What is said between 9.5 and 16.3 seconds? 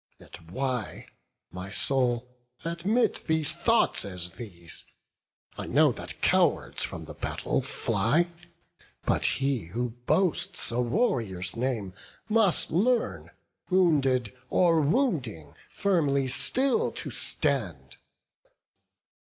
who boasts a warrior's name, must learn, Wounded or wounding, firmly